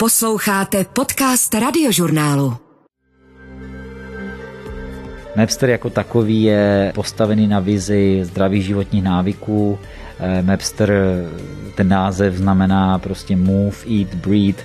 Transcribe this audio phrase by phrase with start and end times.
[0.00, 2.56] Posloucháte podcast radiožurnálu.
[5.36, 9.78] Mapster jako takový je postavený na vizi zdravých životních návyků.
[10.18, 10.92] Eh, Mapster,
[11.74, 14.62] ten název znamená prostě move, eat, breathe,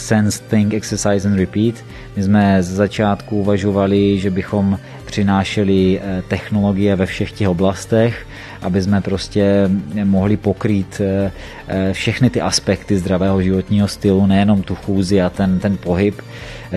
[0.00, 1.74] sense, think, exercise and repeat.
[2.16, 8.26] My jsme z začátku uvažovali, že bychom přinášeli eh, technologie ve všech těch oblastech,
[8.62, 9.70] aby jsme prostě
[10.04, 11.32] mohli pokrýt eh,
[11.68, 16.22] eh, všechny ty aspekty zdravého životního stylu, nejenom tu chůzi a ten, ten pohyb.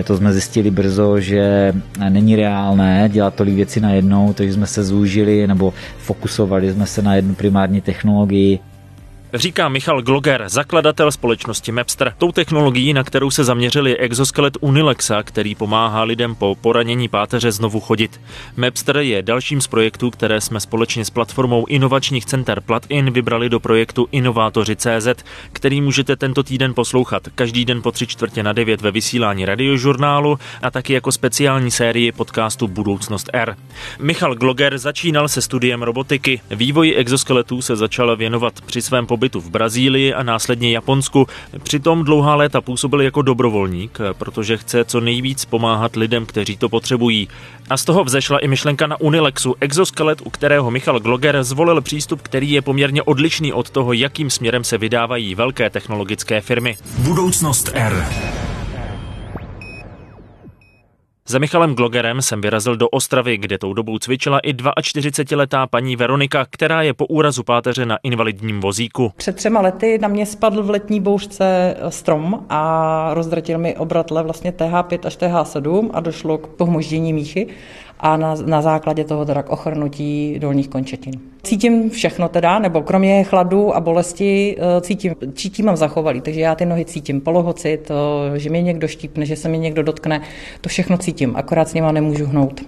[0.04, 1.72] To jsme zjistili brzo, že
[2.08, 7.14] není reálné dělat tolik věcí najednou, takže jsme se zúžili nebo fokusovali jsme se na
[7.14, 8.58] jednu primární technologii
[9.34, 12.14] Říká Michal Gloger, zakladatel společnosti Mapster.
[12.18, 17.52] Tou technologií, na kterou se zaměřili, je exoskelet Unilexa, který pomáhá lidem po poranění páteře
[17.52, 18.20] znovu chodit.
[18.56, 23.60] Mapster je dalším z projektů, které jsme společně s platformou inovačních center Platin vybrali do
[23.60, 28.90] projektu Inovátoři.cz, který můžete tento týden poslouchat každý den po tři čtvrtě na devět ve
[28.90, 33.56] vysílání radiožurnálu a taky jako speciální sérii podcastu Budoucnost R.
[33.98, 36.40] Michal Gloger začínal se studiem robotiky.
[36.50, 41.26] Vývoji exoskeletů se začal věnovat při svém pobytu pobytu v Brazílii a následně Japonsku.
[41.62, 47.28] Přitom dlouhá léta působil jako dobrovolník, protože chce co nejvíc pomáhat lidem, kteří to potřebují.
[47.70, 52.22] A z toho vzešla i myšlenka na Unilexu, exoskelet, u kterého Michal Gloger zvolil přístup,
[52.22, 56.76] který je poměrně odlišný od toho, jakým směrem se vydávají velké technologické firmy.
[56.98, 58.04] Budoucnost R.
[61.28, 66.46] Za Michalem Glogerem jsem vyrazil do Ostravy, kde tou dobou cvičila i 42-letá paní Veronika,
[66.50, 69.12] která je po úrazu páteře na invalidním vozíku.
[69.16, 74.52] Před třema lety na mě spadl v letní bouřce strom a rozdratil mi obratle vlastně
[74.52, 77.46] TH5 až TH7 a došlo k pohmoždění míchy
[78.04, 81.14] a na, na základě toho teda k ochrnutí dolních končetin.
[81.42, 86.54] Cítím všechno teda, nebo kromě chladu a bolesti eh, cítím, cítím mám zachovalý, takže já
[86.54, 87.90] ty nohy cítím, polohocit,
[88.36, 90.20] že mě někdo štípne, že se mě někdo dotkne,
[90.60, 92.60] to všechno cítím, akorát s nima nemůžu hnout.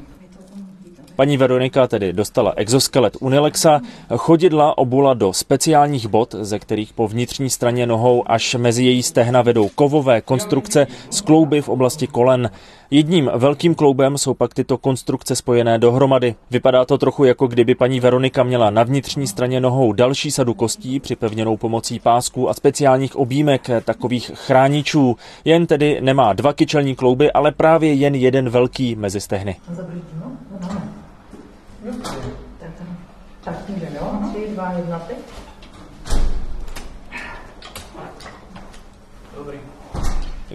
[1.17, 3.81] Paní Veronika tedy dostala exoskelet Unilexa,
[4.17, 9.43] chodidla obula do speciálních bot, ze kterých po vnitřní straně nohou až mezi její stehna
[9.43, 12.51] vedou kovové konstrukce s klouby v oblasti kolen.
[12.91, 16.35] Jedním velkým kloubem jsou pak tyto konstrukce spojené dohromady.
[16.51, 21.01] Vypadá to trochu jako kdyby paní Veronika měla na vnitřní straně nohou další sadu kostí
[21.01, 25.17] připevněnou pomocí pásků a speciálních objímek, takových chráničů.
[25.45, 29.57] Jen tedy nemá dva kyčelní klouby, ale právě jen jeden velký mezi stehny.
[32.59, 32.71] Tak,
[33.45, 34.11] tak můžeme, jo?
[34.31, 35.17] Tři, dva, jedna, teď.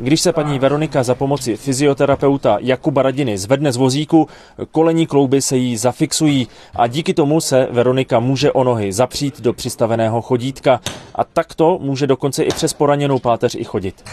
[0.01, 4.28] Když se paní Veronika za pomoci fyzioterapeuta Jakuba Radiny zvedne z vozíku,
[4.72, 9.53] kolení klouby se jí zafixují a díky tomu se Veronika může o nohy zapřít do
[9.53, 10.79] přistaveného chodítka
[11.16, 14.03] a takto může dokonce i přes poraněnou páteř i chodit.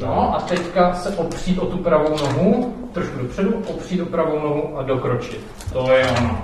[0.00, 4.78] No a teďka se opřít o tu pravou nohu, trošku dopředu, opřít o pravou nohu
[4.78, 5.40] a dokročit.
[5.72, 6.38] To je ono.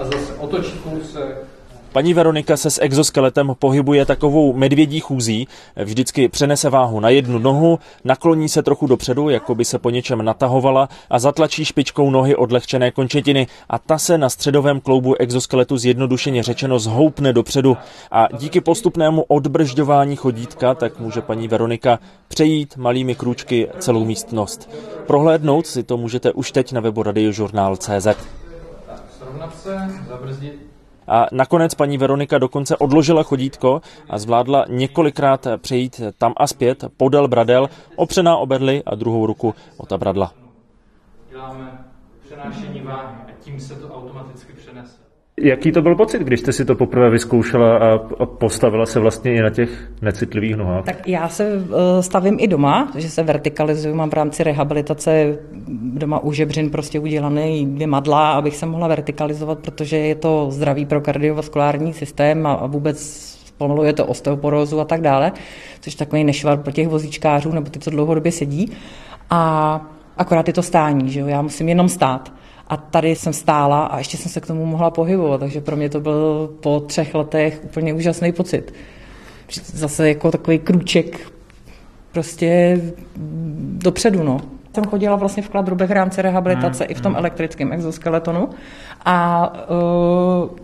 [0.00, 0.80] A zase otočit
[1.12, 1.36] se
[1.96, 5.48] Paní Veronika se s exoskeletem pohybuje takovou medvědí chůzí,
[5.84, 10.24] vždycky přenese váhu na jednu nohu, nakloní se trochu dopředu, jako by se po něčem
[10.24, 16.42] natahovala a zatlačí špičkou nohy odlehčené končetiny a ta se na středovém kloubu exoskeletu zjednodušeně
[16.42, 17.76] řečeno zhoupne dopředu
[18.10, 24.70] a díky postupnému odbržďování chodítka tak může paní Veronika přejít malými krůčky celou místnost.
[25.06, 28.06] Prohlédnout si to můžete už teď na webu radiožurnál.cz.
[29.18, 30.75] Srovnat se, zabrzdit
[31.08, 33.80] a nakonec paní Veronika dokonce odložila chodítko
[34.10, 39.54] a zvládla několikrát přejít tam a zpět podél bradel, opřená o berly a druhou ruku
[39.76, 40.32] o ta bradla.
[41.30, 41.84] Děláme
[42.24, 44.05] přenášení váhy a tím se to přenese.
[45.40, 49.42] Jaký to byl pocit, když jste si to poprvé vyzkoušela a postavila se vlastně i
[49.42, 50.84] na těch necitlivých nohách?
[50.84, 55.38] Tak já se eh, stavím i doma, že se vertikalizuju, mám v rámci rehabilitace
[55.68, 60.86] doma u žebřin prostě udělaný dvě madla, abych se mohla vertikalizovat, protože je to zdravý
[60.86, 62.98] pro kardiovaskulární systém a vůbec
[63.46, 65.32] zpomaluje to osteoporózu a tak dále,
[65.80, 68.72] což je takový nešvar pro těch vozíčkářů nebo ty, co dlouhodobě sedí.
[69.30, 69.80] A
[70.16, 71.26] akorát je to stání, že jo?
[71.26, 72.32] já musím jenom stát.
[72.68, 75.88] A tady jsem stála a ještě jsem se k tomu mohla pohybovat, takže pro mě
[75.88, 78.74] to byl po třech letech úplně úžasný pocit.
[79.64, 81.32] Zase jako takový krůček
[82.12, 82.80] prostě
[83.58, 84.40] dopředu, no.
[84.74, 86.90] Jsem chodila vlastně v kladrubech v rámci rehabilitace hmm.
[86.90, 87.18] i v tom hmm.
[87.18, 88.48] elektrickém exoskeletonu
[89.04, 90.56] a uh,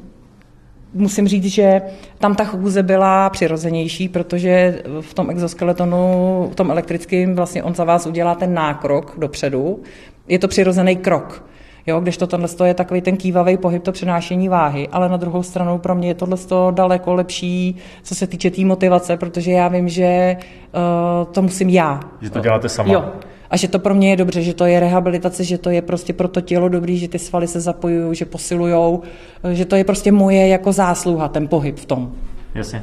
[0.94, 1.82] musím říct, že
[2.18, 7.84] tam ta chůze byla přirozenější, protože v tom exoskeletonu, v tom elektrickém vlastně on za
[7.84, 9.80] vás udělá ten nákrok dopředu.
[10.28, 11.44] Je to přirozený krok
[11.86, 15.42] Jo, když to tohle je takový ten kývavý pohyb, to přenášení váhy, ale na druhou
[15.42, 16.36] stranu pro mě je tohle
[16.70, 21.68] daleko lepší, co se týče té tý motivace, protože já vím, že uh, to musím
[21.68, 22.00] já.
[22.20, 22.92] Že to děláte sama.
[22.92, 23.04] Jo.
[23.50, 26.12] A že to pro mě je dobře, že to je rehabilitace, že to je prostě
[26.12, 29.02] pro to tělo dobrý, že ty svaly se zapojují, že posilujou,
[29.52, 32.12] že to je prostě moje jako zásluha, ten pohyb v tom.
[32.54, 32.82] Jasně.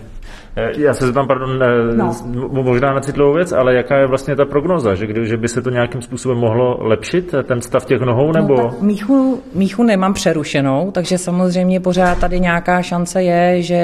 [0.56, 2.14] Eh, já se zeptám, pardon, eh, no.
[2.52, 5.62] možná na citlivou věc, ale jaká je vlastně ta prognoza, že, kdy, že by se
[5.62, 8.56] to nějakým způsobem mohlo lepšit, eh, ten stav těch nohou, nebo?
[8.56, 13.82] No, tak míchu, míchu nemám přerušenou, takže samozřejmě pořád tady nějaká šance je, že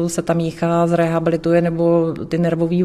[0.00, 2.76] uh, se ta mícha zrehabilituje, nebo ty nervové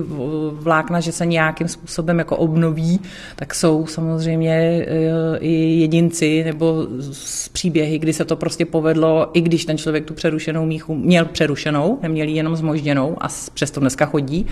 [0.52, 3.00] vlákna, že se nějakým způsobem jako obnoví,
[3.36, 9.42] tak jsou samozřejmě uh, i jedinci nebo z příběhy, kdy se to prostě povedlo, i
[9.42, 14.46] když ten člověk tu přerušenou míchu měl přerušenou, neměl jenom zmožděnou a přesto dneska chodí.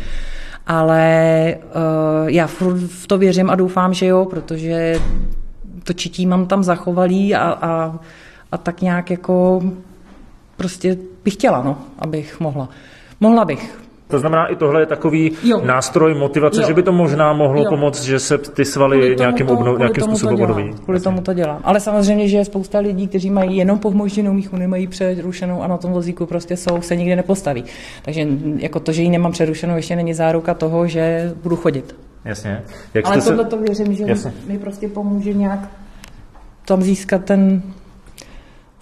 [0.68, 5.00] Ale uh, já v to věřím a doufám, že jo, protože
[5.84, 8.00] to čití mám tam zachovalý a, a,
[8.52, 9.62] a tak nějak jako
[10.58, 12.70] prostě bych chtěla, no, abych mohla.
[13.20, 13.85] Mohla bych.
[14.08, 15.62] To znamená, i tohle je takový jo.
[15.66, 16.68] nástroj motivace, jo.
[16.68, 17.70] že by to možná mohlo jo.
[17.70, 20.74] pomoct, že se ty svaly nějakým, obnov, nějakým způsobem obnoví.
[20.84, 21.62] Kvůli tomu to dělám.
[21.64, 25.78] Ale samozřejmě, že je spousta lidí, kteří mají jenom pohmožděnou míchu, nemají přerušenou a na
[25.78, 27.64] tom vozíku prostě jsou, se nikdy nepostaví.
[28.02, 31.96] Takže jako to, že ji nemám přerušenou, ještě není záruka toho, že budu chodit.
[32.26, 32.64] Jasně.
[32.94, 33.50] Jak Ale tohle se...
[33.50, 34.34] to věřím, že Jasně.
[34.48, 35.60] mi prostě pomůže nějak
[36.66, 37.62] tam získat ten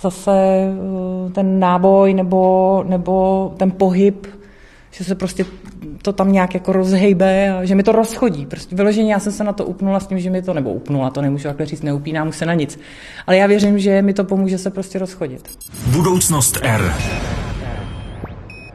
[0.02, 4.28] zase eh, ten náboj nebo, nebo ten pohyb,
[4.94, 5.45] že se prostě
[6.01, 8.45] to tam nějak jako rozhejbe a že mi to rozchodí.
[8.45, 11.10] Prostě vyloženě já jsem se na to upnula s tím, že mi to, nebo upnula,
[11.10, 12.80] to nemůžu takhle říct, neupínám se na nic.
[13.28, 15.50] Ale já věřím, že mi to pomůže se prostě rozchodit.
[15.88, 16.94] Budoucnost R.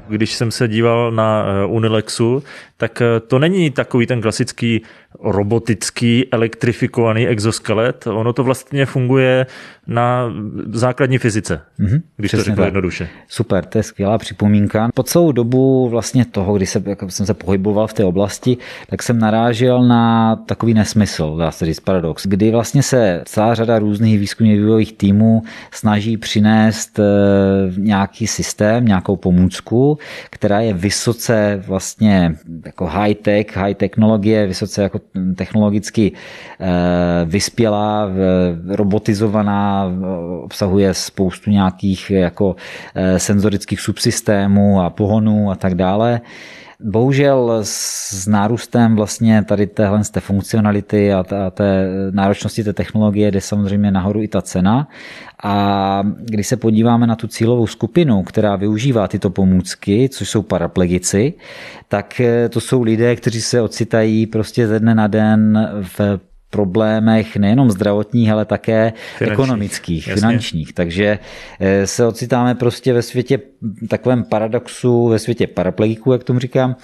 [0.09, 2.43] Když jsem se díval na eh, Unilexu,
[2.81, 4.83] tak eh, to není takový ten klasický
[5.21, 8.07] robotický elektrifikovaný exoskelet.
[8.07, 9.47] Ono to vlastně funguje
[9.87, 10.33] na
[10.67, 13.09] základní fyzice, mm-hmm, když to řeknu jednoduše.
[13.29, 14.89] Super, to je skvělá připomínka.
[14.95, 19.03] Po celou dobu vlastně toho, kdy se, jako jsem se pohyboval v té oblasti, tak
[19.03, 24.19] jsem narážel na takový nesmysl, dá se říct paradox, kdy vlastně se celá řada různých
[24.19, 27.03] výzkumně vývojových týmů snaží přinést eh,
[27.77, 29.99] nějaký systém, nějakou pomůcku,
[30.31, 32.37] která je vysoce vlastně
[32.69, 35.01] jako high-tech, high technologie, vysoce jako
[35.37, 36.13] technologicky
[36.61, 36.67] eh,
[37.25, 38.09] vyspělá,
[38.69, 39.93] robotizovaná,
[40.43, 42.57] obsahuje spoustu nějakých jako
[42.95, 46.21] eh, senzorických subsystémů a pohonů a tak dále.
[46.83, 53.41] Bohužel s nárůstem vlastně tady téhle z té funkcionality a té náročnosti té technologie jde
[53.41, 54.89] samozřejmě nahoru i ta cena.
[55.45, 61.35] A když se podíváme na tu cílovou skupinu, která využívá tyto pomůcky, což jsou paraplegici,
[61.89, 62.21] tak
[62.51, 66.21] to jsou lidé, kteří se ocitají prostě ze dne na den v
[66.51, 70.21] problémech nejenom zdravotních, ale také finančních, ekonomických, jasně.
[70.21, 70.73] finančních.
[70.73, 71.19] Takže
[71.61, 73.39] eh, se ocitáme prostě ve světě
[73.89, 76.77] takovém paradoxu, ve světě paraplegiků, jak tomu říkám,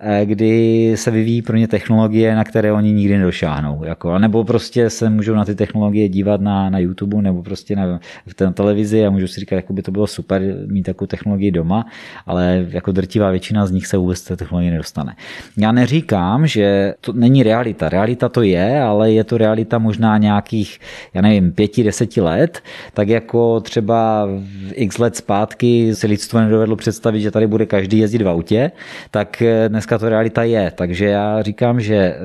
[0.00, 3.84] eh, kdy se vyvíjí pro ně technologie, na které oni nikdy nedošáhnou.
[3.84, 8.00] Jako, nebo prostě se můžou na ty technologie dívat na, na YouTube nebo prostě na,
[8.26, 11.50] v té televizi a můžu si říkat, jako by to bylo super mít takovou technologii
[11.50, 11.86] doma,
[12.26, 15.16] ale jako drtivá většina z nich se vůbec té technologie nedostane.
[15.56, 17.88] Já neříkám, že to není realita.
[17.88, 20.78] Realita to je, ale je to realita možná nějakých,
[21.14, 22.62] já nevím, pěti, deseti let,
[22.94, 24.28] tak jako třeba
[24.74, 28.70] x let zpátky si lidstvo nedovedlo představit, že tady bude každý jezdit v autě,
[29.10, 30.72] tak eh, dneska to realita je.
[30.74, 32.18] Takže já říkám, že eh,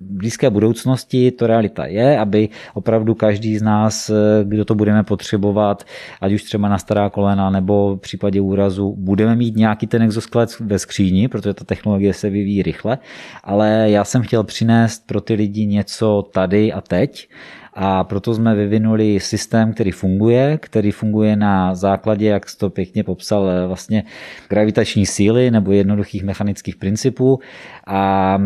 [0.00, 5.02] v blízké budoucnosti to realita je, aby opravdu každý z nás, eh, kdo to budeme
[5.02, 5.84] potřebovat,
[6.20, 10.60] ať už třeba na stará kolena nebo v případě úrazu, budeme mít nějaký ten exoskelet
[10.60, 12.98] ve skříni, protože ta technologie se vyvíjí rychle,
[13.44, 17.28] ale já jsem chtěl přinést pro ty lidi něco tady a teď
[17.74, 23.04] a proto jsme vyvinuli systém, který funguje, který funguje na základě, jak jsi to pěkně
[23.04, 24.04] popsal, vlastně
[24.48, 27.40] gravitační síly nebo jednoduchých mechanických principů
[27.86, 28.38] a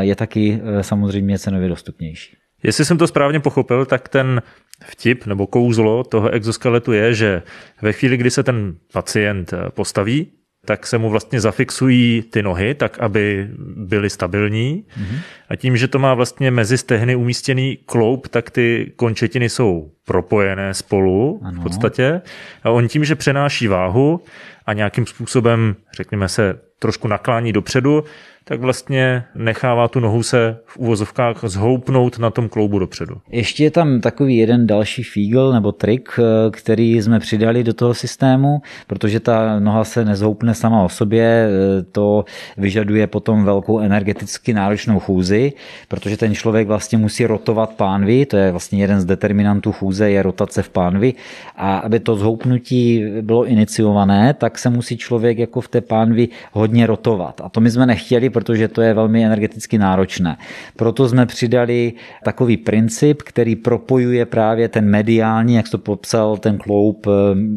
[0.00, 2.36] je taky e, samozřejmě cenově dostupnější.
[2.62, 4.42] Jestli jsem to správně pochopil, tak ten
[4.84, 7.42] vtip nebo kouzlo toho exoskeletu je, že
[7.82, 10.32] ve chvíli, kdy se ten pacient postaví,
[10.66, 14.84] tak se mu vlastně zafixují ty nohy, tak aby byly stabilní.
[14.84, 15.18] Mm-hmm.
[15.48, 20.74] A tím, že to má vlastně mezi stehny umístěný kloup, tak ty končetiny jsou propojené
[20.74, 21.60] spolu ano.
[21.60, 22.20] v podstatě.
[22.62, 24.20] A on tím, že přenáší váhu
[24.66, 28.04] a nějakým způsobem, řekněme se, trošku naklání dopředu,
[28.48, 33.14] tak vlastně nechává tu nohu se v úvozovkách zhoupnout na tom kloubu dopředu.
[33.30, 37.94] Ještě je tam takový jeden další fígl nebo trik, eh, který jsme přidali do toho
[37.94, 42.24] systému, protože ta noha se nezhoupne sama o sobě, eh, to
[42.56, 45.52] vyžaduje potom velkou energeticky náročnou chůzi,
[45.88, 50.22] protože ten člověk vlastně musí rotovat pánvy, to je vlastně jeden z determinantů chůze, je
[50.22, 51.14] rotace v pánvi
[51.56, 56.86] a aby to zhoupnutí bylo iniciované, tak se musí člověk jako v té pánvi hodně
[56.86, 57.40] rotovat.
[57.44, 60.36] A to my jsme nechtěli, protože to je velmi energeticky náročné.
[60.76, 61.92] Proto jsme přidali
[62.24, 67.10] takový princip, který propojuje právě ten mediální, jak to popsal, ten kloub eh,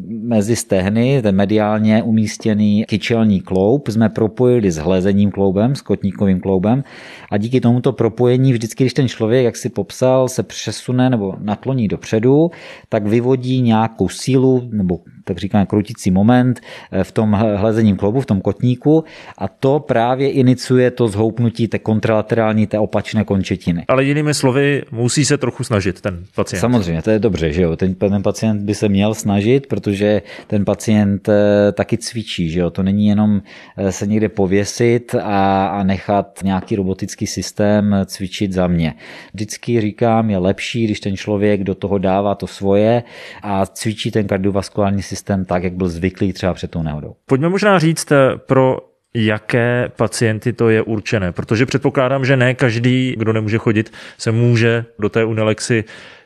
[0.07, 6.83] mezi stehny, ten mediálně umístěný kyčelní kloub, jsme propojili s hlezením kloubem, s kotníkovým kloubem
[7.31, 11.87] a díky tomuto propojení vždycky, když ten člověk, jak si popsal, se přesune nebo nakloní
[11.87, 12.51] dopředu,
[12.89, 16.59] tak vyvodí nějakou sílu nebo tak říkáme krutící moment
[16.91, 19.03] eh, v tom hlezením kloubu, v tom kotníku
[19.37, 23.85] a to právě iniciuje to zhoupnutí té kontralaterální, té opačné končetiny.
[23.87, 26.59] Ale jinými slovy, musí se trochu snažit ten pacient.
[26.59, 27.75] Samozřejmě, to je dobře, že jo.
[27.75, 32.69] Ten, ten pacient by se měl snažit, protože ten pacient eh, taky cvičí, že jo.
[32.69, 33.41] To není jenom
[33.77, 38.93] eh, se někde pověsit a, a nechat nějaký robotický systém cvičit za mě.
[39.33, 43.03] Vždycky říkám, je lepší, když ten člověk do toho dává to svoje
[43.43, 47.15] a cvičí ten kardiovaskulární systém tak, jak byl zvyklý třeba před tou nehodou.
[47.25, 48.77] Pojďme možná říct eh, pro
[49.13, 54.85] jaké pacienty to je určené, protože předpokládám, že ne každý, kdo nemůže chodit, se může
[54.99, 55.83] do té unilexy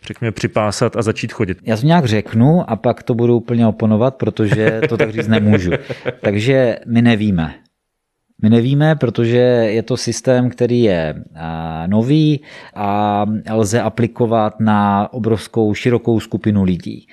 [0.08, 1.58] řekněme, připásat a začít chodit.
[1.64, 5.72] Já to nějak řeknu a pak to budu úplně oponovat, protože to tak říct nemůžu.
[6.22, 7.54] Takže my nevíme.
[8.42, 11.24] My nevíme, protože je to systém, který je
[11.88, 12.42] nový
[12.76, 17.08] a lze aplikovat na obrovskou širokou skupinu lidí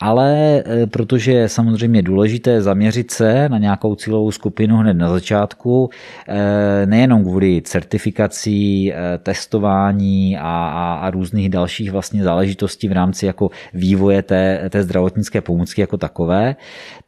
[0.00, 5.90] ale e, protože je samozřejmě důležité zaměřit se na nějakou cílovou skupinu hned na začátku,
[6.28, 13.26] e, nejenom kvůli certifikací, e, testování a, a, a různých dalších vlastně záležitostí v rámci
[13.26, 16.56] jako vývoje té, té zdravotnické pomůcky jako takové,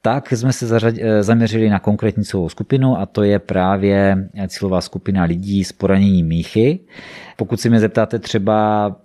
[0.02, 0.66] tak jsme se
[1.21, 6.80] zaměřili na konkrétní cílovou skupinu a to je právě cílová skupina lidí s poraněním míchy.
[7.37, 8.97] Pokud si mě zeptáte třeba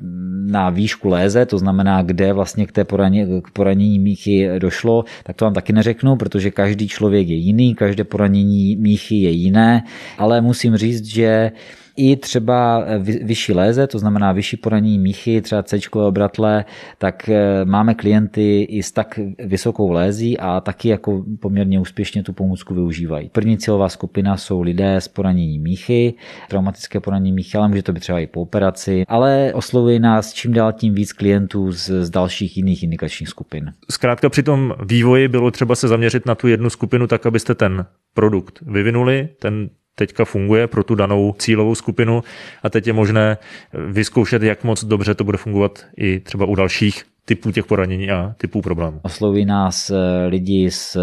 [0.46, 5.36] na výšku léze, to znamená, kde vlastně k té poraně, k poranění míchy došlo, tak
[5.36, 9.84] to vám taky neřeknu, protože každý člověk je jiný, každé poranění míchy je jiné,
[10.18, 11.52] ale musím říct, že
[11.96, 12.86] i třeba
[13.24, 16.66] vyšší léze, to znamená vyšší poranění míchy, třeba C obratle,
[16.98, 22.34] tak eh, máme klienty i s tak vysokou lézí a taky jako poměrně úspěšně tu
[22.34, 23.30] pomůcku využívají.
[23.30, 26.14] První cílová skupina jsou lidé s poraněním míchy,
[26.50, 30.54] traumatické poranění míchy, ale může to být třeba i po operaci, ale oslovuje nás čím
[30.54, 33.72] dál tím víc klientů z, z dalších jiných indikačních skupin.
[33.92, 37.86] Zkrátka při tom vývoji bylo třeba se zaměřit na tu jednu skupinu tak, abyste ten
[38.14, 42.24] produkt vyvinuli, ten teďka funguje pro tu danou cílovou skupinu
[42.64, 43.38] a teď je možné
[43.74, 48.36] vyzkoušet, jak moc dobře to bude fungovat i třeba u dalších typů těch poranění a
[48.38, 49.00] typů problémů.
[49.04, 50.98] Osloví nás eh, lidi z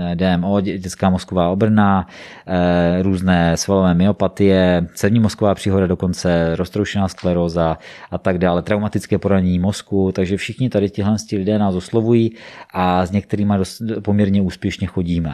[0.00, 2.06] eh, DMO, dětská mozková obrna,
[2.46, 7.78] eh, různé svalové myopatie, cévní mozková příhoda, dokonce roztroušená skleróza
[8.10, 12.32] a tak dále, traumatické poranění mozku, takže všichni tady tihle lidé nás oslovují
[12.74, 13.54] a s některými
[14.02, 15.32] poměrně úspěšně chodíme.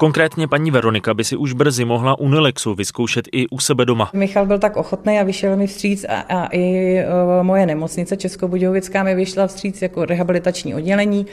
[0.00, 4.10] Konkrétně paní Veronika by si už brzy mohla Unilexu vyzkoušet i u sebe doma.
[4.12, 9.02] Michal byl tak ochotný a vyšel mi vstříc a, a i uh, moje nemocnice Českobudějovická
[9.02, 11.26] mi vyšla vstříc jako rehabilitační oddělení.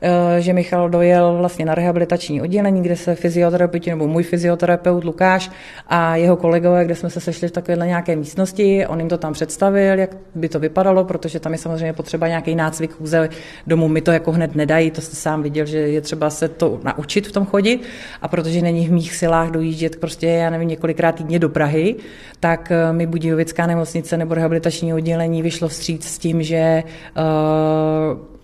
[0.00, 5.50] Eh, že Michal dojel vlastně na rehabilitační oddělení, kde se fyzioterapeuti, nebo můj fyzioterapeut Lukáš
[5.88, 9.32] a jeho kolegové, kde jsme se sešli v takovéhle nějaké místnosti, on jim to tam
[9.32, 13.28] představil, jak by to vypadalo, protože tam je samozřejmě potřeba nějaký nácvik chůze
[13.66, 16.80] domů, mi to jako hned nedají, to jste sám viděl, že je třeba se to
[16.84, 17.82] naučit v tom chodit
[18.22, 21.96] a protože není v mých silách dojíždět prostě, já nevím, několikrát týdně do Prahy,
[22.40, 26.82] tak eh, mi Budějovická nemocnice nebo rehabilitační oddělení vyšlo vstříc s tím, že
[27.16, 28.37] uh,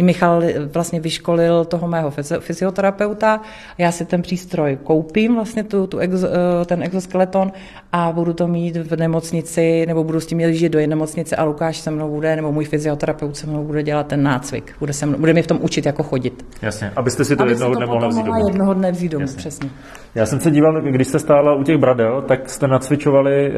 [0.00, 3.40] Michal vlastně vyškolil toho mého fyzioterapeuta,
[3.78, 7.52] já si ten přístroj koupím, vlastně tu, tu exo, eh, ten exoskeleton
[7.96, 11.76] a budu to mít v nemocnici, nebo budu s tím jezdit do nemocnice a Lukáš
[11.76, 14.72] se mnou bude, nebo můj fyzioterapeut se mnou bude dělat ten nácvik.
[14.78, 16.46] Bude, se mnou, bude mi v tom učit, jako chodit.
[16.62, 18.48] Jasně, abyste si to Aby jednoho dne mohla vzít domů.
[18.48, 19.70] jednoho dne vzít domů, přesně.
[20.14, 23.52] Já jsem se díval, když jste stála u těch bradel, tak jste nacvičovali eh,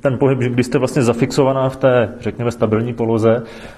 [0.00, 3.36] ten pohyb, když jste vlastně zafixovaná v té, řekněme, stabilní poloze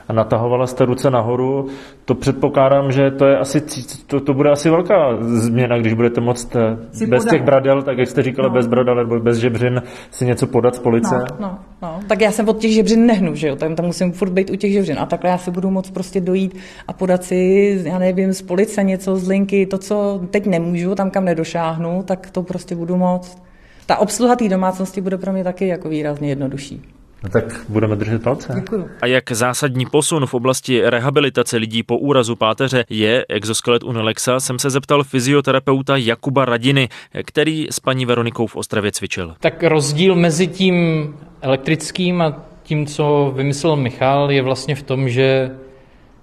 [0.09, 1.67] a natahovala jste ruce nahoru,
[2.05, 3.61] to předpokládám, že to je asi,
[4.07, 7.99] to, to bude asi velká změna, když budete moct eh, si bez těch bradel, tak
[7.99, 8.55] jak jste říkala, no.
[8.55, 11.15] bez bradel nebo bez žebřin si něco podat z police.
[11.15, 12.01] No, no, no.
[12.09, 14.57] Tak já se od těch žebřin nehnu, že jo, tam, tam musím furt být u
[14.57, 16.57] těch žebřin a takhle já si budu moct prostě dojít
[16.89, 21.11] a podat si, já nevím, z police něco, z linky, to, co teď nemůžu, tam
[21.11, 23.43] kam nedošáhnu, tak to prostě budu moct.
[23.87, 26.94] Ta obsluha té domácnosti bude pro mě taky jako výrazně jednodušší.
[27.25, 28.52] No tak budeme držet palce.
[28.54, 28.88] Děkuju.
[29.02, 34.59] A jak zásadní posun v oblasti rehabilitace lidí po úrazu páteře je exoskelet Unilexa, jsem
[34.59, 36.88] se zeptal fyzioterapeuta Jakuba Radiny,
[37.23, 39.35] který s paní Veronikou v Ostravě cvičil.
[39.40, 41.09] Tak rozdíl mezi tím
[41.40, 45.50] elektrickým a tím, co vymyslel Michal, je vlastně v tom, že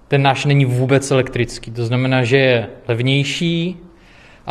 [0.08, 1.72] ten náš není vůbec elektrický.
[1.72, 3.78] To znamená, že je levnější,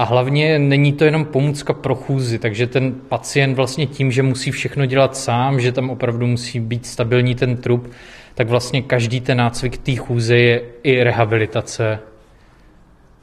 [0.00, 4.50] a hlavně není to jenom pomůcka pro chůzi, takže ten pacient vlastně tím, že musí
[4.50, 7.90] všechno dělat sám, že tam opravdu musí být stabilní ten trup,
[8.34, 11.98] tak vlastně každý ten nácvik té chůze je i rehabilitace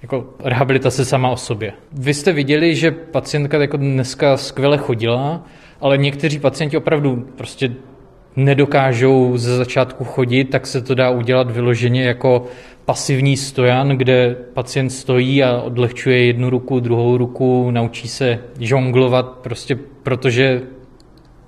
[0.01, 1.73] jako rehabilitace sama o sobě.
[1.91, 5.43] Vy jste viděli, že pacientka jako dneska skvěle chodila,
[5.81, 7.71] ale někteří pacienti opravdu prostě
[8.37, 12.45] nedokážou ze začátku chodit, tak se to dá udělat vyloženě jako
[12.85, 19.75] pasivní stojan, kde pacient stojí a odlehčuje jednu ruku, druhou ruku, naučí se žonglovat, prostě
[20.03, 20.61] protože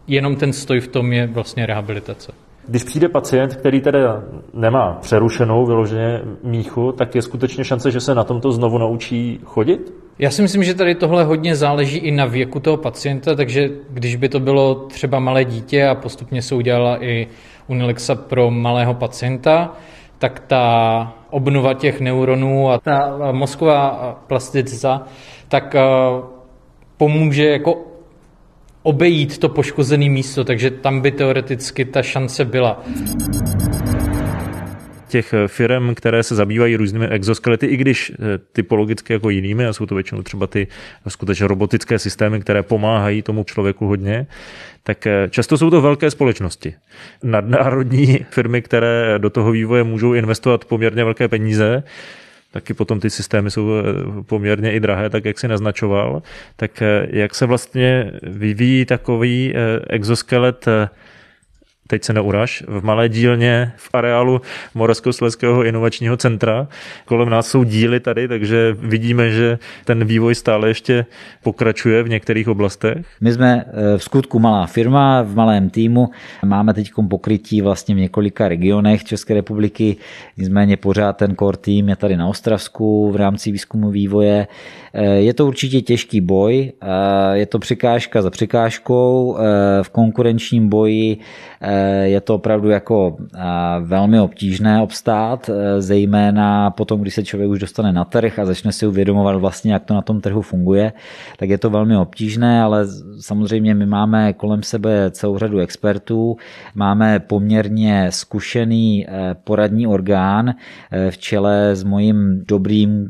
[0.08, 2.32] jenom ten stoj v tom je vlastně rehabilitace.
[2.68, 8.16] Když přijde pacient, který teda nemá přerušenou vyloženě míchu, tak je skutečně šance, že se
[8.16, 9.94] na tomto znovu naučí chodit?
[10.22, 14.16] Já si myslím, že tady tohle hodně záleží i na věku toho pacienta, takže když
[14.16, 17.28] by to bylo třeba malé dítě a postupně se udělala i
[17.68, 19.74] Unilexa pro malého pacienta,
[20.18, 25.08] tak ta obnova těch neuronů a ta mozková plasticita,
[25.48, 25.82] tak eh,
[26.98, 27.78] pomůže jako
[28.84, 32.84] obejít to poškozené místo, takže tam by teoreticky ta šance byla
[35.10, 38.16] těch firm, které se zabývají různými exoskelety, i když eh,
[38.52, 40.68] typologicky jako jinými, a jsou to většinou třeba ty
[41.08, 44.28] skutečně robotické systémy, které pomáhají tomu člověku hodně,
[44.84, 46.76] tak eh, často jsou to velké společnosti.
[47.24, 51.84] Nadnárodní firmy, které do toho vývoje můžou investovat poměrně velké peníze,
[52.52, 53.84] taky potom ty systémy jsou eh,
[54.24, 56.22] poměrně i drahé, tak jak si naznačoval.
[56.56, 59.54] Tak jak se vlastně vyvíjí takový
[59.90, 60.66] exoskelet
[61.90, 64.42] teď se neuraž, v malé dílně v areálu
[64.76, 66.68] Moravskoslezského inovačního centra.
[67.06, 71.06] Kolem nás jsou díly tady, takže vidíme, že ten vývoj stále ještě
[71.44, 72.98] pokračuje v některých oblastech.
[73.22, 76.10] My jsme eh, v skutku malá firma, v malém týmu.
[76.46, 79.98] Máme teď pokrytí vlastně v několika regionech České republiky,
[80.38, 84.48] nicméně pořád ten core tým je tady na Ostravsku v rámci výzkumu vývoje.
[84.94, 89.38] Eh, je to určitě těžký boj, eh, je to překážka za překážkou
[89.82, 91.18] v konkurenčním boji
[92.04, 93.40] je to opravdu jako eh,
[93.80, 98.72] velmi obtížné obstát, eh, zejména potom, když se člověk už dostane na trh a začne
[98.72, 100.94] si uvědomovat vlastně, jak to na tom trhu funguje,
[101.38, 102.86] tak je to velmi obtížné, ale
[103.20, 106.38] samozřejmě my máme kolem sebe celou řadu expertů,
[106.76, 109.08] máme poměrně zkušený
[109.44, 110.54] poradní orgán
[111.10, 113.10] v čele s mojím dobrým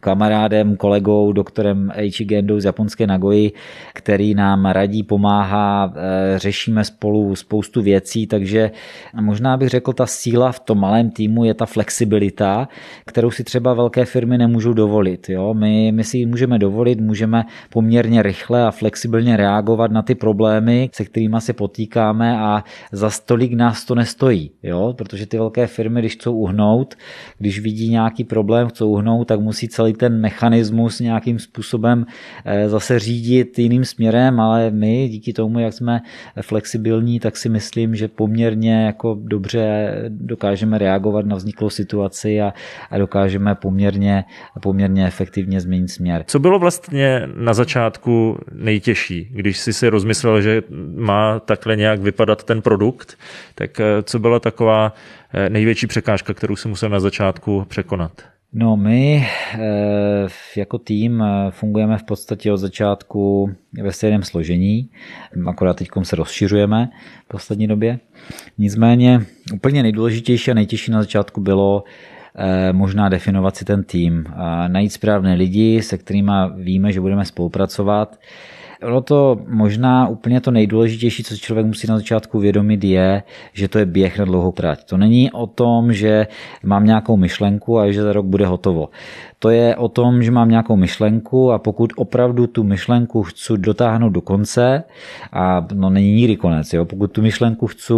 [0.00, 3.52] kamarádem, kolegou, doktorem Eiichi Gendo z japonské Nagoji,
[3.94, 5.94] který nám radí, pomáhá,
[6.36, 8.70] řešíme spolu spoustu věcí, věcí, takže
[9.20, 12.68] možná bych řekl, ta síla v tom malém týmu je ta flexibilita,
[13.06, 15.28] kterou si třeba velké firmy nemůžou dovolit.
[15.28, 15.54] Jo?
[15.54, 20.90] My, my si ji můžeme dovolit, můžeme poměrně rychle a flexibilně reagovat na ty problémy,
[20.92, 24.94] se kterými se potýkáme a za stolik nás to nestojí, jo?
[24.98, 26.94] protože ty velké firmy, když chcou uhnout,
[27.38, 32.06] když vidí nějaký problém, chcou uhnout, tak musí celý ten mechanismus nějakým způsobem
[32.44, 36.00] eh, zase řídit jiným směrem, ale my díky tomu, jak jsme
[36.40, 42.52] flexibilní, tak si myslím, myslím, že poměrně jako dobře dokážeme reagovat na vzniklou situaci a,
[42.90, 44.24] a dokážeme poměrně,
[44.62, 46.24] poměrně efektivně změnit směr.
[46.26, 50.62] Co bylo vlastně na začátku nejtěžší, když jsi si rozmyslel, že
[50.96, 53.18] má takhle nějak vypadat ten produkt,
[53.54, 54.92] tak eh, co byla taková
[55.34, 58.39] eh, největší překážka, kterou si musel na začátku překonat?
[58.52, 63.50] No my eh, jako tým eh, fungujeme v podstatě od začátku
[63.82, 64.88] ve stejném složení,
[65.46, 66.90] akorát teď se rozšiřujeme
[67.24, 67.98] v poslední době.
[68.58, 69.20] Nicméně
[69.54, 71.84] úplně nejdůležitější a nejtěžší na začátku bylo
[72.34, 74.24] eh, možná definovat si ten tým,
[74.68, 78.18] najít správné lidi, se kterými víme, že budeme spolupracovat,
[78.82, 83.78] Ono to možná úplně to nejdůležitější, co člověk musí na začátku vědomit, je, že to
[83.78, 84.84] je běh na dlouhou trať.
[84.84, 86.26] To není o tom, že
[86.62, 88.88] mám nějakou myšlenku a že za rok bude hotovo.
[89.38, 94.08] To je o tom, že mám nějakou myšlenku a pokud opravdu tu myšlenku chci dotáhnout
[94.08, 94.84] do konce,
[95.32, 97.92] a no není nikdy konec, jo, pokud tu myšlenku chci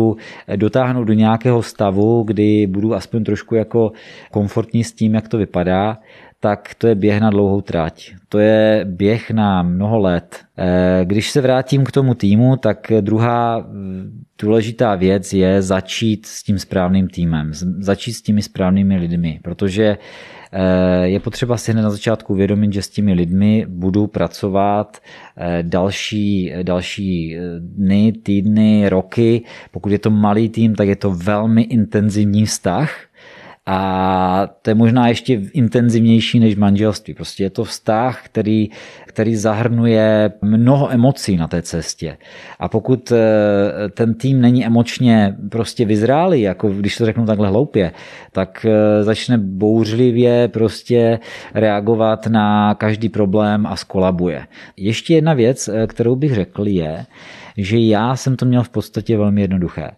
[0.56, 3.92] dotáhnout do nějakého stavu, kdy budu aspoň trošku jako
[4.30, 5.98] komfortní s tím, jak to vypadá,
[6.42, 8.14] tak to je běh na dlouhou trať.
[8.28, 10.40] To je běh na mnoho let.
[10.58, 16.42] Eh, když se vrátím k tomu týmu, tak druhá mm, důležitá věc je začít s
[16.42, 19.98] tím správným týmem, začít s těmi správnými lidmi, protože
[20.52, 24.98] eh, je potřeba si hned na začátku uvědomit, že s těmi lidmi budu pracovat
[25.36, 29.42] eh, další, další dny, týdny, roky.
[29.70, 33.11] Pokud je to malý tým, tak je to velmi intenzivní vztah,
[33.66, 37.14] a to je možná ještě intenzivnější než manželství.
[37.14, 38.70] Prostě je to vztah, který,
[39.06, 42.16] který zahrnuje mnoho emocí na té cestě.
[42.58, 47.92] A pokud eh, ten tým není emočně prostě vyzrálý, jako když to řeknu takhle hloupě,
[48.32, 51.18] tak eh, začne bouřlivě prostě
[51.54, 54.46] reagovat na každý problém a skolabuje.
[54.76, 57.06] Ještě jedna věc, eh, kterou bych řekl, je,
[57.56, 59.90] že já jsem to měl v podstatě velmi jednoduché.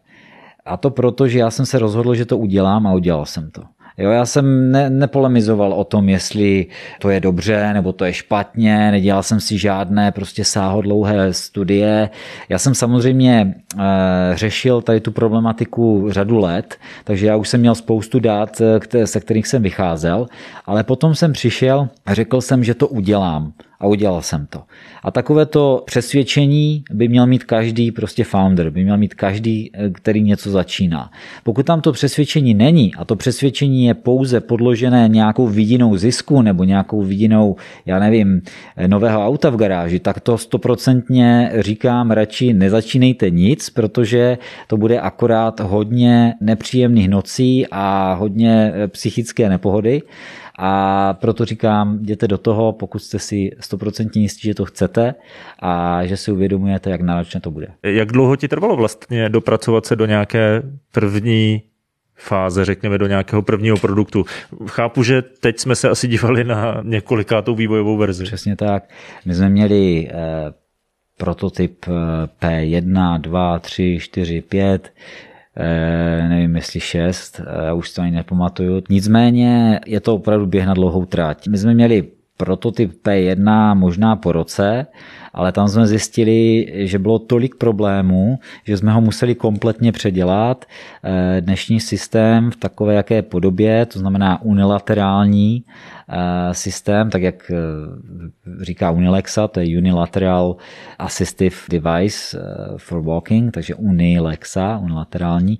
[0.64, 3.62] A to proto, že já jsem se rozhodl, že to udělám a udělal jsem to.
[3.98, 6.66] Jo, já jsem ne, nepolemizoval o tom, jestli
[7.00, 12.10] to je dobře nebo to je špatně, nedělal jsem si žádné prostě sáhodlouhé studie.
[12.48, 13.84] Já jsem samozřejmě e,
[14.34, 18.62] řešil tady tu problematiku řadu let, takže já už jsem měl spoustu dát,
[18.94, 20.26] eh, se kterých jsem vycházel,
[20.66, 23.52] ale potom jsem přišel a řekl jsem, že to udělám
[23.84, 24.62] a udělal jsem to.
[25.02, 29.90] A takové to přesvědčení by měl mít každý prostě founder, by měl mít každý, eh,
[29.90, 31.10] který něco začíná.
[31.44, 36.64] Pokud tam to přesvědčení není a to přesvědčení je pouze podložené nějakou vidinou zisku nebo
[36.64, 38.40] nějakou vidinou, já nevím,
[38.76, 45.00] eh, nového auta v garáži, tak to stoprocentně říkám radši nezačínejte nic, protože to bude
[45.00, 50.02] akorát hodně nepříjemných nocí a hodně eh, psychické nepohody.
[50.58, 55.14] A proto říkám, jděte do toho, pokud jste si stoprocentně jistí, že to chcete
[55.62, 57.68] a že si uvědomujete, jak náročné to bude.
[57.82, 60.62] Jak dlouho ti trvalo vlastně dopracovat se do nějaké
[60.92, 61.62] první
[62.16, 64.24] fáze, řekněme, do nějakého prvního produktu.
[64.66, 68.24] Chápu, že teď jsme se asi dívali na několikátou vývojovou verzi.
[68.24, 68.90] Přesně tak.
[69.24, 70.14] My jsme měli eh,
[71.18, 71.86] prototyp
[72.40, 75.33] P1, 2, 3, 4, 5, Eh,
[76.28, 78.82] nevím jestli šest, já už to ani nepamatuju.
[78.90, 81.48] Nicméně je to opravdu běh na dlouhou trať.
[81.48, 84.86] My jsme měli prototyp P1 možná po roce,
[85.34, 90.64] ale tam jsme zjistili, že bylo tolik problémů, že jsme ho museli kompletně předělat.
[91.04, 95.64] Eh, dnešní systém v takové jaké podobě, to znamená unilaterální,
[96.08, 100.56] Eh, systém, tak jak eh, říká Unilexa, to je Unilateral
[100.98, 102.38] Assistive Device
[102.76, 105.58] for Walking, takže Unilexa, unilaterální,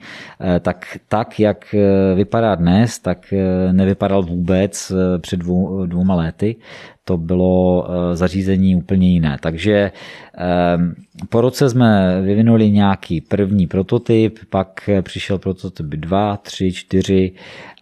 [0.61, 1.75] tak, tak jak
[2.15, 3.35] vypadá dnes, tak
[3.73, 6.57] nevypadal vůbec před dvou, dvouma lety
[7.05, 9.39] to bylo zařízení úplně jiné.
[9.41, 9.93] Takže
[11.29, 17.33] po roce jsme vyvinuli nějaký první prototyp, pak přišel prototyp 2, 3, 4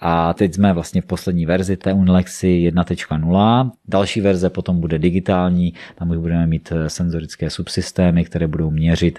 [0.01, 3.71] a teď jsme vlastně v poslední verzi té Unilexy 1.0.
[3.89, 9.19] Další verze potom bude digitální, tam už budeme mít eh, senzorické subsystémy, které budou měřit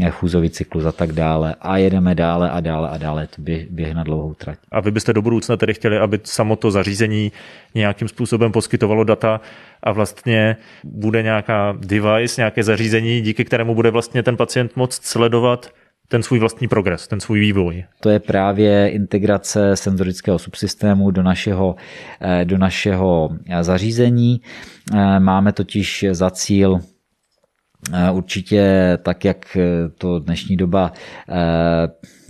[0.00, 1.54] eh, chůzový cyklus a tak dále.
[1.60, 4.58] A jedeme dále a dále a dále, to běh na dlouhou trať.
[4.70, 7.32] A vy byste do budoucna tedy chtěli, aby samo to zařízení
[7.74, 9.40] nějakým způsobem poskytovalo data
[9.82, 15.70] a vlastně bude nějaká device, nějaké zařízení, díky kterému bude vlastně ten pacient moct sledovat
[16.08, 17.84] ten svůj vlastní progres, ten svůj vývoj.
[18.00, 21.76] To je právě integrace senzorického subsystému do našeho,
[22.20, 24.40] eh, do našeho eh, zařízení.
[24.94, 26.80] Eh, máme totiž za cíl
[28.12, 29.56] Určitě tak, jak
[29.98, 30.92] to dnešní doba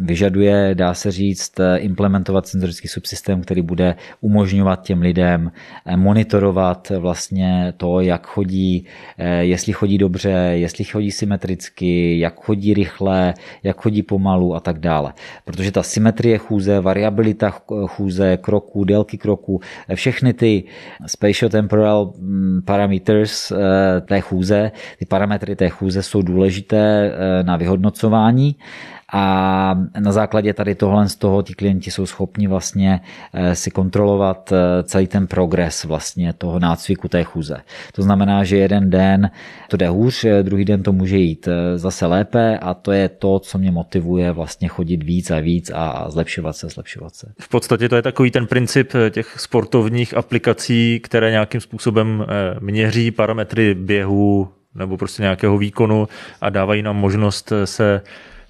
[0.01, 5.53] vyžaduje, dá se říct, implementovat senzorický subsystém, který bude umožňovat těm lidem
[5.97, 8.87] monitorovat vlastně to, jak chodí,
[9.41, 15.13] jestli chodí dobře, jestli chodí symetricky, jak chodí rychle, jak chodí pomalu a tak dále.
[15.45, 17.51] Protože ta symetrie chůze, variabilita
[17.87, 19.61] chůze, kroků, délky kroků,
[19.95, 20.65] všechny ty
[21.07, 23.53] spatial temporal mm, parameters
[24.09, 28.57] té chůze, ty parametry té chůze jsou důležité na vyhodnocování
[29.13, 33.01] a na základě tady tohle z toho ti klienti jsou schopni vlastně
[33.33, 37.57] eh, si kontrolovat eh, celý ten progres vlastně toho nácviku té chůze.
[37.93, 39.31] To znamená, že jeden den
[39.69, 43.39] to jde hůř, eh, druhý den to může jít zase lépe a to je to,
[43.39, 47.33] co mě motivuje vlastně chodit víc a víc a zlepšovat se, zlepšovat se.
[47.41, 52.27] V podstatě to je takový ten princip těch sportovních aplikací, které nějakým způsobem
[52.61, 56.09] měří parametry běhu, nebo prostě nějakého výkonu
[56.41, 58.03] a dávají nám možnost se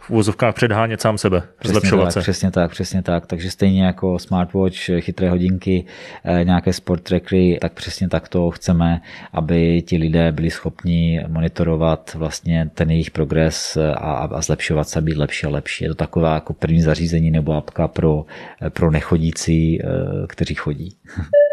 [0.09, 2.20] v úvozovkách předhánět sám sebe, přesně zlepšovat tak, se.
[2.20, 3.26] Přesně tak, přesně tak.
[3.26, 5.85] Takže stejně jako smartwatch, chytré hodinky,
[6.24, 9.00] eh, nějaké sport trackery, tak přesně tak to chceme,
[9.33, 15.16] aby ti lidé byli schopni monitorovat vlastně ten jejich progres a, a zlepšovat se, být
[15.16, 15.85] lepší a lepší.
[15.85, 18.24] Je to taková jako první zařízení nebo apka pro,
[18.62, 19.87] eh, pro nechodící, eh,
[20.28, 20.96] kteří chodí.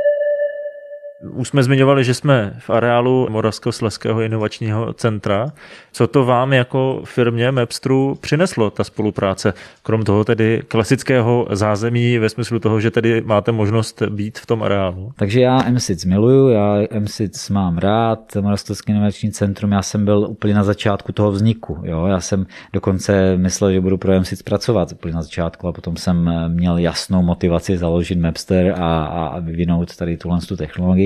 [1.21, 5.47] Už jsme zmiňovali, že jsme v areálu Moravskosleského inovačního centra.
[5.91, 9.53] Co to vám jako firmě Mapstru přineslo, ta spolupráce?
[9.83, 14.63] Krom toho tedy klasického zázemí ve smyslu toho, že tedy máte možnost být v tom
[14.63, 15.11] areálu?
[15.15, 20.53] Takže já MSIC miluju, já MSIC mám rád, Moravskosleský inovační centrum, já jsem byl úplně
[20.53, 21.81] na začátku toho vzniku.
[21.83, 22.05] Jo?
[22.05, 26.31] Já jsem dokonce myslel, že budu pro MSIC pracovat úplně na začátku a potom jsem
[26.47, 31.04] měl jasnou motivaci založit Mapster a, a vyvinout tady tuhle tu technologii.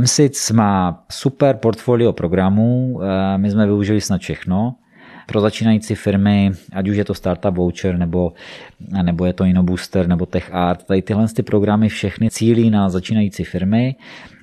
[0.00, 4.74] MSIC má super portfolio programů, eh, my jsme využili snad všechno.
[5.26, 8.32] Pro začínající firmy, ať už je to Startup Voucher, nebo,
[9.02, 13.96] nebo je to InnoBooster, nebo TechArt, tady tyhle ty programy všechny cílí na začínající firmy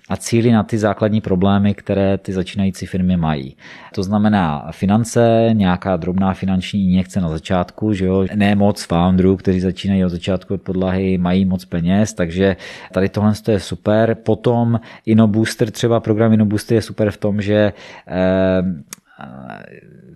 [0.10, 3.56] a cílí na ty základní problémy, které ty začínající firmy mají.
[3.93, 8.26] To znamená finance, nějaká drobná finanční injekce na začátku, že jo?
[8.36, 12.56] ne moc founderů, kteří začínají od začátku od podlahy, mají moc peněz, takže
[12.91, 14.15] tady tohle je super.
[14.15, 17.74] Potom InnoBooster, třeba program InnoBooster je super v tom, že
[18.08, 18.63] eh,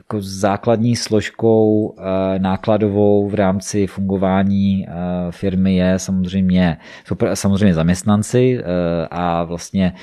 [0.03, 4.91] jako základní složkou eh, nákladovou v rámci fungování eh,
[5.31, 6.77] firmy je samozřejmě,
[7.33, 9.93] samozřejmě zaměstnanci eh, a vlastně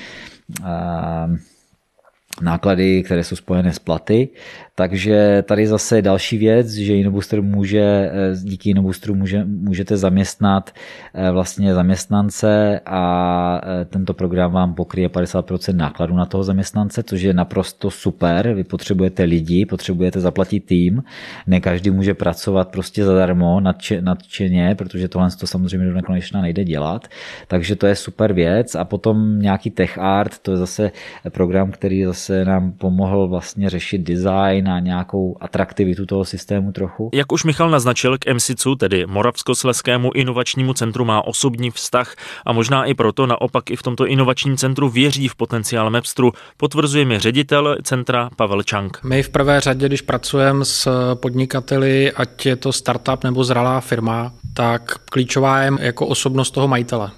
[2.41, 4.29] náklady, které jsou spojené s platy.
[4.75, 10.71] Takže tady zase další věc, že Inobooster může, eh, díky Inoboosteru může, můžete zaměstnat
[11.13, 17.21] eh, vlastně zaměstnance a eh, tento program vám pokryje 50% nákladů na toho zaměstnance, což
[17.21, 18.53] je naprosto super.
[18.53, 21.03] Vy potřebujete lidi, potřebujete zaplatit tým.
[21.47, 26.63] Ne každý může pracovat prostě zadarmo, nadče, nadčeně, protože tohle to samozřejmě do nekonečna nejde
[26.63, 27.07] dělat.
[27.47, 28.75] Takže to je super věc.
[28.75, 30.91] A potom nějaký tech art, to je zase
[31.29, 37.09] program, který zase nám pomohl vlastně řešit design na nějakou atraktivitu toho systému trochu.
[37.13, 42.85] Jak už Michal naznačil, k MSICu, tedy Moravskosleskému inovačnímu centru, má osobní vztah a možná
[42.85, 47.77] i proto naopak i v tomto inovačním centru věří v potenciál Mepstru, potvrzuje mi ředitel
[47.83, 48.99] centra Pavel Čank.
[49.03, 54.33] My v prvé řadě, když pracujeme s podnikateli, ať je to startup nebo zralá firma,
[54.53, 57.11] tak klíčová je jako osobnost toho majitele.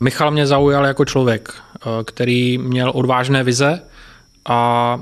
[0.00, 1.54] Michal mě zaujal jako člověk,
[2.04, 3.82] který měl odvážné vize
[4.48, 5.00] a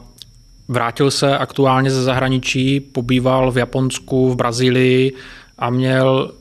[0.70, 5.12] Vrátil se aktuálně ze zahraničí, pobýval v Japonsku, v Brazílii
[5.59, 6.33] a měl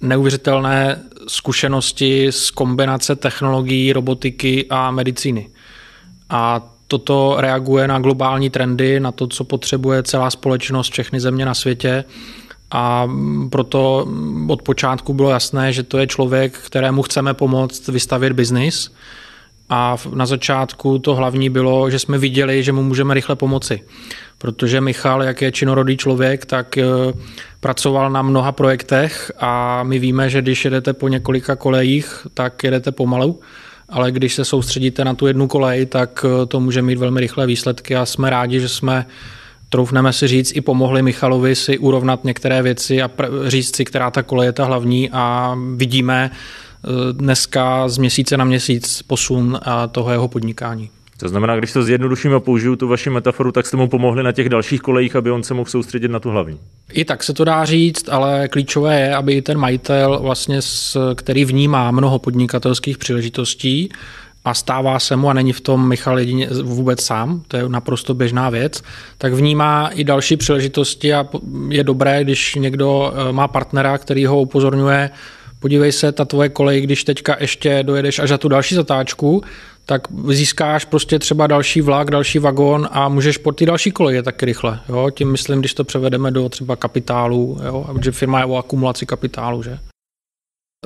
[0.00, 5.48] neuvěřitelné zkušenosti z kombinace technologií, robotiky a medicíny.
[6.30, 11.54] A toto reaguje na globální trendy, na to, co potřebuje celá společnost, všechny země na
[11.54, 12.04] světě.
[12.70, 13.08] A
[13.50, 14.08] proto
[14.48, 18.90] od počátku bylo jasné, že to je člověk, kterému chceme pomoct vystavět biznis
[19.74, 23.80] a na začátku to hlavní bylo, že jsme viděli, že mu můžeme rychle pomoci.
[24.38, 26.84] Protože Michal, jak je činorodý člověk, tak eh,
[27.60, 32.92] pracoval na mnoha projektech a my víme, že když jedete po několika kolejích, tak jedete
[32.92, 33.40] pomalu,
[33.88, 37.46] ale když se soustředíte na tu jednu kolej, tak eh, to může mít velmi rychlé
[37.46, 39.06] výsledky a jsme rádi, že jsme
[39.68, 43.10] troufneme si říct, i pomohli Michalovi si urovnat některé věci a
[43.46, 46.30] říct si, která ta kolej je ta hlavní a vidíme,
[47.12, 50.90] dneska z měsíce na měsíc posun a toho jeho podnikání.
[51.16, 54.32] To znamená, když to zjednoduším a použiju tu vaši metaforu, tak jste mu pomohli na
[54.32, 56.58] těch dalších kolejích, aby on se mohl soustředit na tu hlavní.
[56.92, 60.60] I tak se to dá říct, ale klíčové je, aby ten majitel, vlastně,
[61.14, 63.88] který vnímá mnoho podnikatelských příležitostí,
[64.44, 68.14] a stává se mu, a není v tom Michal jedině vůbec sám, to je naprosto
[68.14, 68.82] běžná věc,
[69.18, 71.26] tak vnímá i další příležitosti a
[71.68, 75.10] je dobré, když někdo eh, má partnera, který ho upozorňuje,
[75.62, 79.42] podívej se, ta tvoje kolej, když teďka ještě dojedeš až za tu další zatáčku,
[79.86, 84.46] tak získáš prostě třeba další vlak, další vagón a můžeš po ty další koleje taky
[84.46, 84.80] rychle.
[84.88, 85.10] Jo?
[85.10, 87.86] Tím myslím, když to převedeme do třeba kapitálu, jo?
[87.94, 89.62] protože firma je o akumulaci kapitálu.
[89.62, 89.78] Že?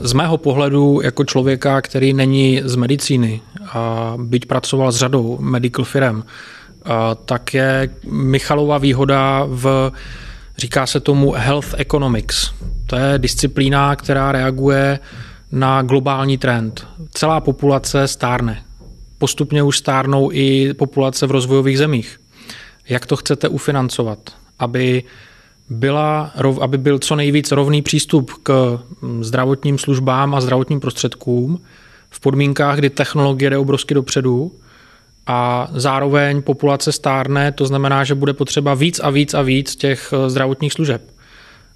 [0.01, 3.41] Z mého pohledu jako člověka, který není z medicíny,
[3.73, 6.23] a byť pracoval s řadou medical firm,
[7.25, 9.93] tak je Michalova výhoda v,
[10.59, 12.51] říká se tomu health economics.
[12.87, 14.99] To je disciplína, která reaguje
[15.53, 16.87] na globální trend.
[17.11, 18.63] Celá populace stárne.
[19.19, 22.21] Postupně už stárnou i populace v rozvojových zemích.
[22.89, 24.19] Jak to chcete ufinancovat?
[24.59, 25.03] Aby,
[25.69, 28.79] byla, aby byl co nejvíc rovný přístup k
[29.21, 31.61] zdravotním službám a zdravotním prostředkům
[32.11, 34.53] v podmínkách, kdy technologie jde obrovsky dopředu
[35.27, 40.13] a zároveň populace stárne, to znamená, že bude potřeba víc a víc a víc těch
[40.13, 41.03] eh, zdravotních služeb.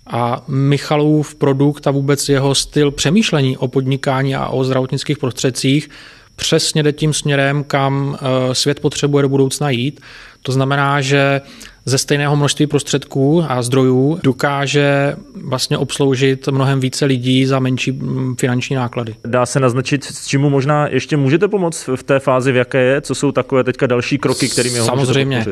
[0.06, 5.90] A Michalův produkt a vůbec jeho styl přemýšlení o podnikání a o zdravotnických prostředcích
[6.36, 10.00] přesně jde tím směrem, kam eh, svět potřebuje do budoucna jít.
[10.42, 11.40] To znamená, že
[11.84, 18.36] ze stejného množství prostředků a zdrojů dokáže vlastně obsloužit mnohem více lidí za menší mm,
[18.36, 19.14] finanční náklady.
[19.24, 23.00] Dá se naznačit, s čím možná ještě můžete pomoct v té fázi, v jaké je?
[23.00, 25.46] Co jsou takové teďka další kroky, kterými ho Samozřejmě.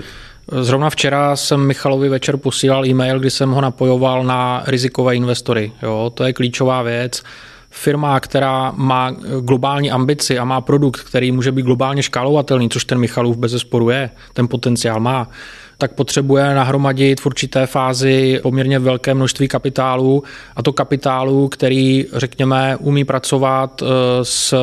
[0.61, 5.73] Zrovna včera jsem Michalovi večer posílal e-mail, kdy jsem ho napojoval na rizikové investory.
[5.83, 7.23] Jo, to je klíčová věc
[7.71, 9.11] firma, která má
[9.41, 13.91] globální ambici a má produkt, který může být globálně škálovatelný, což ten Michalův bez zesporu
[13.91, 15.31] je, ten potenciál má,
[15.79, 20.23] tak potřebuje nahromadit v určité fázi poměrně velké množství kapitálu
[20.57, 23.87] a to kapitálu, který, řekněme, umí pracovat eh,
[24.23, 24.55] s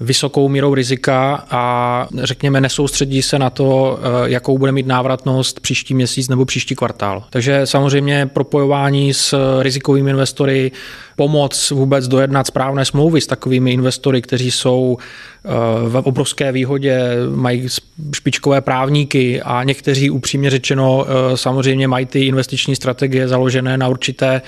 [0.00, 5.94] vysokou mírou rizika a řekněme nesoustředí se na to, eh, jakou bude mít návratnost příští
[5.94, 7.24] měsíc nebo příští kvartál.
[7.30, 10.72] Takže samozřejmě propojování s rizikovými investory,
[11.16, 15.48] pomoc vůbec dojednat správné smlouvy s takovými investory, kteří jsou eh,
[15.88, 17.00] v obrovské výhodě,
[17.34, 17.68] mají
[18.14, 24.42] špičkové právníky a někteří upřímně řečeno eh, samozřejmě mají ty investiční strategie založené na určité,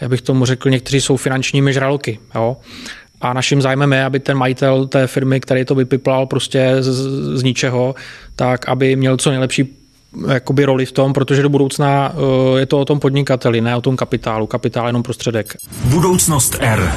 [0.00, 2.18] já bych tomu řekl, někteří jsou finančními žraloky.
[2.34, 2.56] Jo?
[3.22, 6.90] A naším zájmem je, aby ten majitel té firmy, který to vypiplal prostě z,
[7.38, 7.94] z ničeho,
[8.36, 9.76] tak aby měl co nejlepší
[10.32, 13.80] jakoby roli v tom, protože do budoucna eh, je to o tom podnikateli, ne o
[13.80, 14.46] tom kapitálu.
[14.46, 15.56] Kapitál je jenom prostředek.
[15.84, 16.92] Budoucnost R.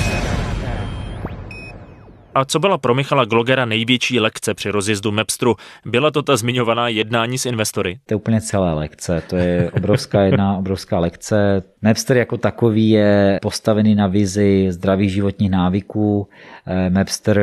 [2.35, 5.55] A co byla pro Michala Glogera největší lekce při rozjezdu Mepstru?
[5.85, 7.99] Byla to ta zmiňovaná jednání s investory?
[8.05, 9.23] To je úplně celá lekce.
[9.29, 11.63] To je obrovská jedna obrovská lekce.
[11.81, 16.27] Mapster jako takový je postavený na vizi zdravých životních návyků.
[16.67, 17.41] Eh, Mapster,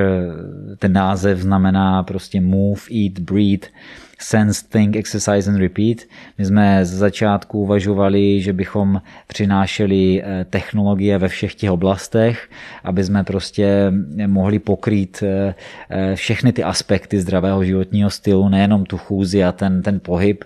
[0.79, 3.69] ten název znamená prostě move, eat, breathe
[4.23, 5.99] sense, think, exercise and repeat.
[6.39, 12.49] My jsme z začátku uvažovali, že bychom přinášeli eh, technologie ve všech těch oblastech,
[12.85, 13.93] aby jsme prostě
[14.27, 15.55] mohli pokrýt eh,
[15.91, 20.45] eh, všechny ty aspekty zdravého životního stylu, nejenom tu chůzi a ten, ten pohyb.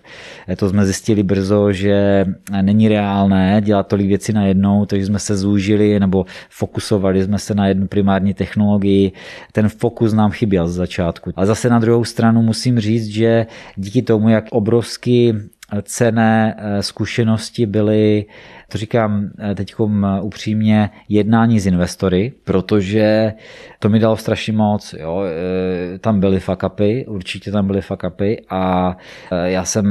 [0.56, 2.26] To jsme zjistili brzo, že
[2.62, 7.68] není reálné dělat tolik věcí najednou, takže jsme se zúžili nebo fokusovali jsme se na
[7.68, 9.12] jednu primární technologii.
[9.52, 11.32] Ten fokus nám chyběl z začátku.
[11.36, 15.34] Ale zase na druhou stranu musím říct, že díky tomu, jak obrovsky
[15.82, 18.26] cené eh, zkušenosti byly,
[18.68, 19.74] to říkám eh, teď
[20.22, 23.32] upřímně, jednání s investory, protože
[23.78, 24.94] to mi dalo strašně moc.
[24.98, 25.22] Jo.
[25.24, 28.96] Eh, tam byly fakapy, určitě tam byly fakapy a
[29.44, 29.86] já jsem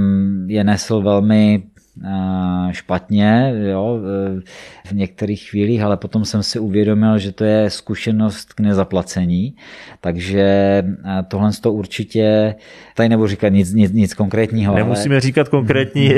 [0.49, 1.63] je nesl velmi
[2.71, 3.99] špatně jo,
[4.85, 9.55] v některých chvílích, ale potom jsem si uvědomil, že to je zkušenost k nezaplacení,
[10.01, 10.83] takže
[11.27, 12.55] tohle to určitě,
[12.95, 14.75] tady nebudu říkat nic, nic, nic konkrétního.
[14.75, 15.21] Nemusíme ale...
[15.21, 16.13] říkat konkrétní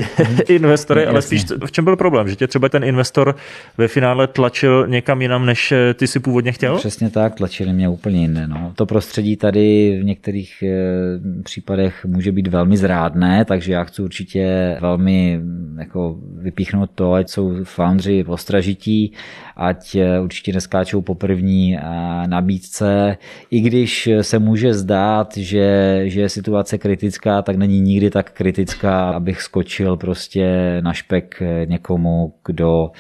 [0.48, 3.36] investory, ale spíš v čem byl problém, že tě třeba ten investor
[3.78, 6.78] ve finále tlačil někam jinam, než eh, ty si původně chtěl?
[6.78, 8.48] Přesně tak, tlačili mě úplně jinde.
[8.48, 8.72] No.
[8.76, 14.78] To prostředí tady v některých eh, případech může být velmi zrádné, takže já chci určitě
[14.82, 15.42] velmi
[15.78, 19.14] jako vypíchnout to, ať jsou foundři postražití,
[19.56, 21.82] ať eh, určitě neskáčou po první eh,
[22.28, 23.18] nabídce.
[23.52, 29.10] I když se může zdát, že, že je situace kritická, tak není nikdy tak kritická,
[29.10, 32.92] abych skočil prostě na špek eh, někomu, kdo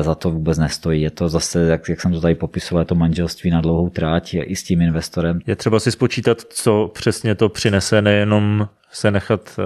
[0.00, 1.02] za to vůbec nestojí.
[1.02, 4.56] Je to zase, jak, jak jsem to tady popisoval, to manželství na dlouhou tráť i
[4.56, 5.38] s tím investorem.
[5.46, 9.60] Je třeba si spočítat, co přesně to přinese, nejenom se nechat,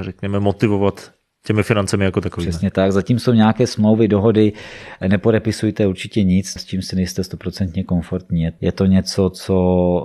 [0.00, 1.13] řekněme, motivovat
[1.46, 2.50] těmi financemi jako takovými.
[2.50, 2.92] Přesně tak.
[2.92, 4.52] Zatím jsou nějaké smlouvy, dohody,
[5.08, 8.48] nepodepisujte určitě nic, s čím si nejste stoprocentně komfortní.
[8.60, 9.56] Je to něco, co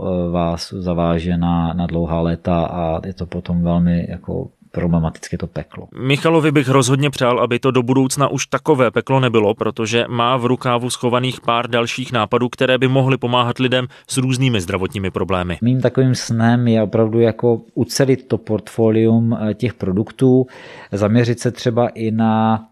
[0.01, 5.47] eh, vás zaváže na, na dlouhá léta a je to potom velmi jako problematicky to
[5.47, 5.87] peklo.
[5.99, 10.45] Michalovi bych rozhodně přál, aby to do budoucna už takové peklo nebylo, protože má v
[10.45, 15.57] rukávu schovaných pár dalších nápadů, které by mohly pomáhat lidem s různými zdravotními problémy.
[15.61, 20.47] Mým takovým snem je opravdu jako ucelit to portfolium eh, těch produktů,
[20.91, 22.65] zaměřit se třeba i na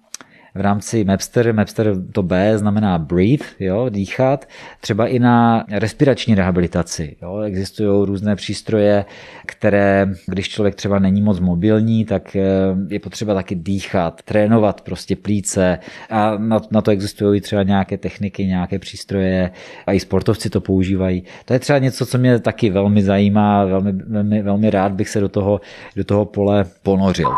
[0.57, 4.45] v rámci Mapster, Mapster to B znamená breathe, jo, dýchat,
[4.81, 7.15] třeba i na respirační rehabilitaci.
[7.21, 7.39] Jo.
[7.39, 9.05] Existují různé přístroje,
[9.45, 12.41] které, když člověk třeba není moc mobilní, tak eh,
[12.89, 18.45] je potřeba taky dýchat, trénovat prostě plíce a na, na to existují třeba nějaké techniky,
[18.45, 19.51] nějaké přístroje
[19.87, 21.23] a i sportovci to používají.
[21.45, 25.19] To je třeba něco, co mě taky velmi zajímá, velmi, velmi, velmi rád bych se
[25.19, 25.61] do toho,
[25.95, 27.29] do toho pole ponořil.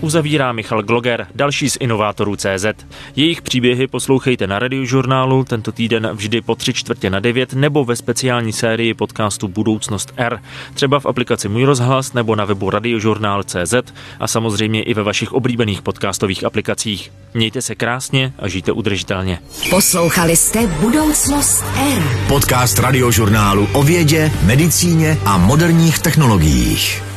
[0.00, 2.66] Uzavírá Michal Gloger, další z inovátorů CZ.
[3.16, 7.96] Jejich příběhy poslouchejte na radiožurnálu tento týden vždy po tři čtvrtě na devět nebo ve
[7.96, 10.42] speciální sérii podcastu Budoucnost R,
[10.74, 13.74] třeba v aplikaci Můj rozhlas nebo na webu radiožurnál.cz
[14.20, 17.12] a samozřejmě i ve vašich oblíbených podcastových aplikacích.
[17.34, 19.38] Mějte se krásně a žijte udržitelně.
[19.70, 21.64] Poslouchali jste Budoucnost
[21.96, 22.02] R.
[22.28, 27.09] Podcast radiožurnálu o vědě, medicíně a moderních technologiích.